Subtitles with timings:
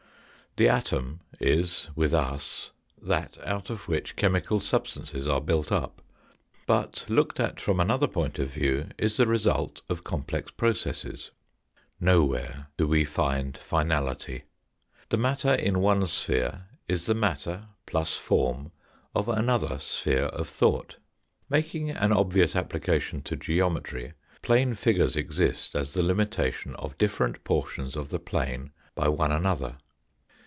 [0.57, 6.01] The atom is, with us, that out of which chemical substances are built up,
[6.67, 11.31] but looked at from another point of view is the result of complex processes.
[12.01, 14.43] Nowhere do we find finality.
[15.07, 18.73] The matter in one sphere is the matter, plus form,
[19.15, 20.97] of another sphere of thought.
[21.49, 27.95] Making an obvious application to geometry, plane figures exist as the limitation of different portions
[27.95, 29.77] of the plane by one another.